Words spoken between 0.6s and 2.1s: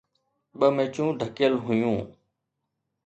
ميچون ڍڪيل هيون.